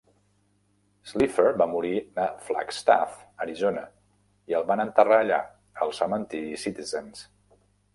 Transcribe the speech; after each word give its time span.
Slipher 1.09 1.45
va 1.63 1.67
morir 1.73 1.91
a 2.25 2.25
Flagstaff 2.49 3.21
(Arizona) 3.47 3.87
i 4.55 4.59
el 4.63 4.69
van 4.75 4.87
enterrar 4.89 5.23
allà, 5.27 5.43
al 5.87 5.99
cementiri 6.03 6.63
Citizens. 6.69 7.29